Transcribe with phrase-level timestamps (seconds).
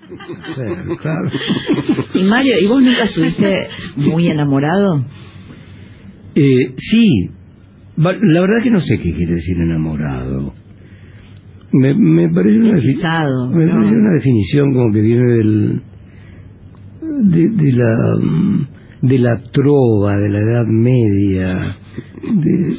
[0.00, 1.30] Sí, claro.
[2.14, 5.04] Y Mario, ¿y vos nunca estuviste muy enamorado?
[6.34, 7.30] Eh, sí,
[7.96, 10.52] la verdad que no sé qué quiere decir enamorado.
[11.72, 13.72] Me, me parece una, Hechizado, me ¿no?
[13.74, 15.80] parece una definición como que viene del
[17.02, 18.66] de, de la mm,
[19.08, 21.76] de la trova de la Edad Media
[22.22, 22.74] de,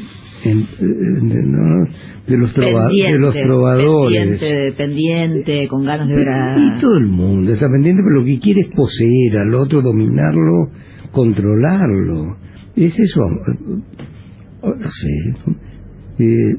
[0.45, 1.85] en- de- ¿no?
[2.27, 6.57] de los trova- de los trovadores Pendiente, pendiente, con ganas de ver a...
[6.57, 10.69] y todo el mundo está pendiente, pero lo que quiere es poseer al otro, dominarlo,
[11.11, 12.37] controlarlo.
[12.75, 13.21] Es eso.
[13.47, 13.81] eh,
[14.63, 15.35] No sé.
[16.23, 16.55] Eh,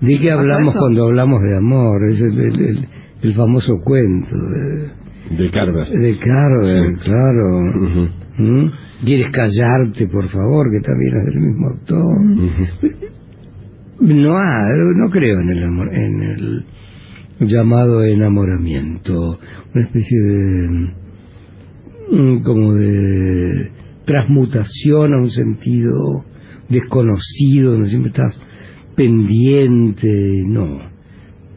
[0.00, 2.08] ¿De qué hablamos cuando hablamos de amor?
[2.10, 2.88] Es el, el- el-
[3.22, 5.88] el famoso cuento de, De Carver.
[5.88, 7.04] de Carver, Sí.
[7.04, 8.23] claro.
[8.36, 8.66] ¿Mm?
[9.04, 12.20] ¿Quieres callarte, por favor, que también es del mismo autor?
[14.00, 14.38] No,
[14.96, 16.64] no creo en el, amor- en el
[17.40, 19.38] llamado enamoramiento,
[19.74, 20.68] una especie de
[22.10, 23.70] mm, como de
[24.04, 26.24] transmutación a un sentido
[26.68, 28.38] desconocido, donde siempre estás
[28.96, 30.08] pendiente,
[30.46, 30.78] no.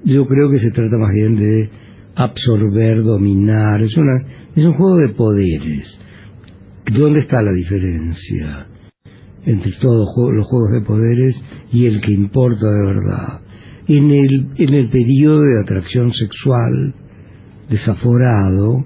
[0.06, 1.70] Yo creo que se trata más bien de
[2.16, 4.24] absorber, dominar, es una
[4.56, 6.02] es un juego de poderes.
[6.94, 8.68] ¿Dónde está la diferencia?
[9.48, 13.42] entre todos los juegos de poderes y el que importa de verdad.
[13.88, 16.94] En el, en el periodo de atracción sexual
[17.70, 18.86] desaforado,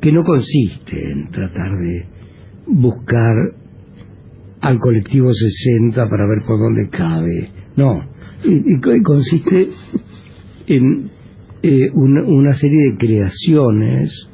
[0.00, 2.06] que no consiste en tratar de
[2.68, 3.34] buscar
[4.60, 8.08] al colectivo 60 para ver por dónde cabe, no,
[9.04, 9.68] consiste
[10.68, 11.10] en
[11.62, 14.28] eh, una serie de creaciones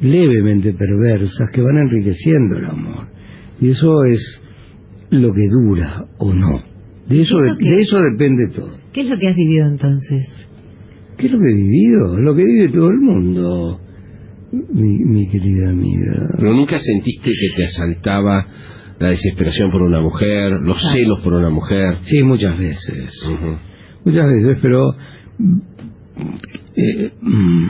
[0.00, 3.06] levemente perversas que van enriqueciendo el amor.
[3.60, 4.40] Y eso es
[5.10, 6.62] lo que dura o no.
[7.08, 8.70] De eso, ¿Qué es de, lo que- de eso depende todo.
[8.92, 10.48] ¿Qué es lo que has vivido entonces?
[11.16, 12.18] ¿Qué es lo que he vivido?
[12.18, 13.80] Lo que vive todo el mundo,
[14.72, 16.28] mi, mi querida amiga.
[16.38, 18.46] Pero nunca sentiste que te asaltaba
[18.98, 21.98] la desesperación por una mujer, los celos por una mujer.
[22.02, 23.12] Sí, muchas veces.
[24.04, 24.92] Muchas veces, pero
[26.76, 27.66] eh, mm,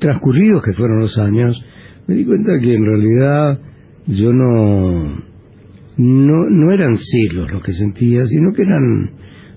[0.00, 1.62] transcurridos que fueron los años,
[2.06, 3.60] me di cuenta que en realidad
[4.06, 5.22] yo no,
[5.96, 9.10] no, no eran celos los que sentía, sino que eran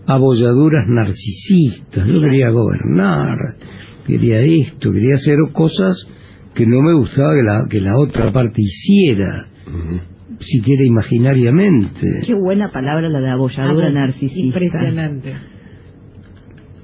[0.05, 2.05] abolladuras narcisistas.
[2.05, 3.37] Yo quería gobernar,
[4.05, 6.07] quería esto, quería hacer cosas
[6.53, 9.47] que no me gustaba que la, que la otra parte hiciera,
[10.39, 12.21] siquiera imaginariamente.
[12.27, 14.39] Qué buena palabra la de abolladura Ah, narcisista.
[14.59, 15.33] Impresionante.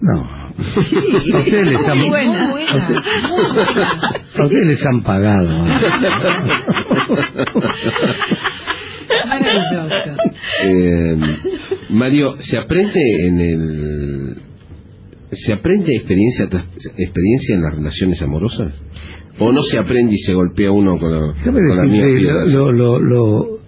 [0.02, 0.39] No.
[0.59, 2.47] A ustedes les han, Muy buena.
[2.50, 3.02] Muy a buena.
[3.02, 5.66] ustedes- a les han pagado.
[9.28, 10.18] Maravilloso.
[10.66, 11.18] Eh,
[11.90, 14.36] Mario, ¿se aprende en el...
[15.31, 16.46] ¿Se aprende experiencia
[16.98, 18.81] experiencia en las relaciones amorosas?
[19.38, 21.88] ¿O no se aprende y se golpea uno con, la- con decirte
[22.18, 22.52] piedras?
[22.52, 23.59] lo, lo, lo,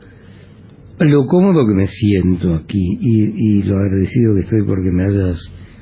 [1.00, 5.40] lo cómodo que me siento aquí y, y lo agradecido que estoy porque me hayas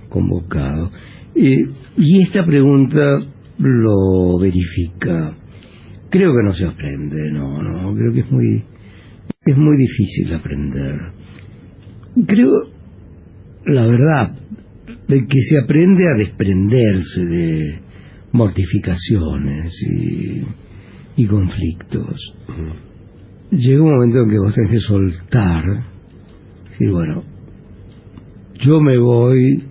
[0.09, 0.91] convocado.
[1.35, 1.65] Eh,
[1.97, 3.19] y esta pregunta
[3.59, 5.35] lo verifica.
[6.09, 8.63] Creo que no se aprende, no, no, creo que es muy,
[9.45, 10.95] es muy difícil aprender.
[12.25, 12.51] Creo,
[13.65, 14.35] la verdad,
[15.07, 17.79] de que se aprende a desprenderse de
[18.31, 19.73] mortificaciones
[21.17, 22.15] y, conflictos.
[23.51, 25.83] Llega un momento en que vos tenés que soltar,
[26.69, 27.23] decir, bueno,
[28.59, 29.63] yo me voy,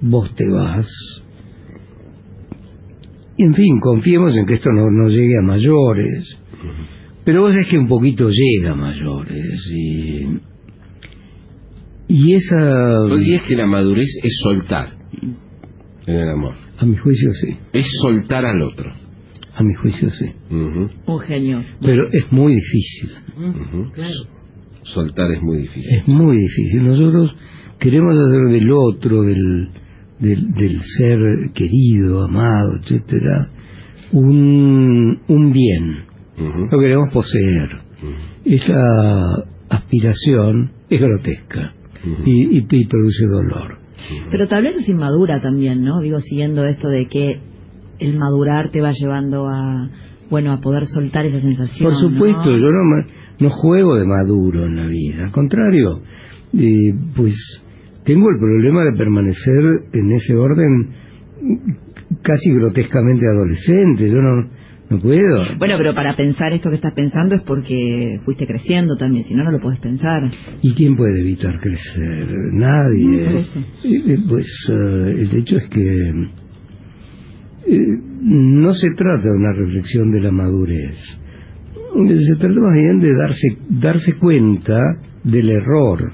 [0.00, 0.86] vos te vas.
[3.38, 6.38] Y en fin, confiemos en que esto no, no llegue a mayores.
[7.24, 10.38] Pero vos sabés que un poquito llega a mayores y...
[12.08, 12.56] Y esa...
[12.56, 14.92] ¿No dirías que la madurez es soltar
[16.06, 16.54] en el amor?
[16.78, 18.92] A mi juicio sí, Es soltar al otro.
[19.54, 20.26] a mi juicio sí.
[20.50, 21.62] Un genio.
[21.80, 23.10] Pero es muy difícil.
[23.92, 24.14] Claro.
[24.82, 25.98] Soltar es muy difícil.
[25.98, 26.84] es muy difícil.
[26.84, 27.34] Nosotros
[27.80, 29.70] queremos hacer del otro, del,
[30.18, 31.18] del, del ser
[31.54, 33.50] querido, amado, etcétera,
[34.12, 36.04] un, un bien.
[36.38, 37.68] Ujú, Lo queremos poseer.
[38.44, 38.74] Esa
[39.68, 41.74] aspiración es grotesca
[42.24, 43.78] y, y- y produce dolor.
[44.30, 46.00] Pero tal vez es inmadura también, ¿no?
[46.00, 47.40] Digo, siguiendo esto de que
[47.98, 49.88] el madurar te va llevando a,
[50.30, 51.88] bueno, a poder soltar esa sensación.
[51.90, 52.58] Por supuesto, ¿no?
[52.58, 53.04] yo no,
[53.40, 56.02] no juego de maduro en la vida, al contrario,
[56.56, 57.34] eh, pues
[58.06, 60.90] tengo el problema de permanecer en ese orden
[62.22, 64.48] casi grotescamente adolescente, yo no,
[64.88, 65.44] no puedo.
[65.58, 69.42] Bueno, pero para pensar esto que estás pensando es porque fuiste creciendo también, si no,
[69.42, 70.22] no lo puedes pensar.
[70.62, 72.28] ¿Y quién puede evitar crecer?
[72.52, 73.44] Nadie.
[74.28, 76.08] Pues eh, el hecho es que
[77.68, 80.96] eh, no se trata de una reflexión de la madurez,
[81.96, 84.78] se trata más bien de darse, darse cuenta
[85.24, 86.12] del error.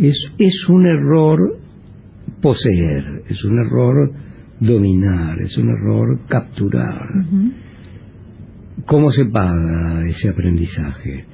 [0.00, 1.58] Es, es un error
[2.40, 4.12] poseer, es un error
[4.60, 7.08] dominar, es un error capturar.
[8.86, 11.26] ¿Cómo se paga ese aprendizaje?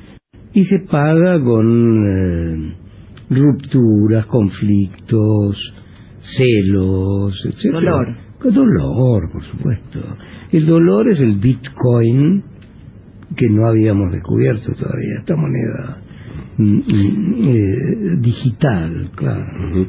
[0.52, 2.74] Y se paga con eh,
[3.30, 5.74] rupturas, conflictos,
[6.20, 7.72] celos, etc.
[7.72, 8.16] Dolor.
[8.40, 10.00] Con dolor, por supuesto.
[10.52, 12.42] El dolor es el Bitcoin
[13.36, 16.02] que no habíamos descubierto todavía, esta moneda
[16.60, 19.88] mm, mm, eh, digital, claro.